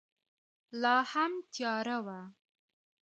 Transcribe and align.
لا 0.81 0.95
هم 1.11 1.31
تیاره 1.53 1.97
وه. 2.05 2.19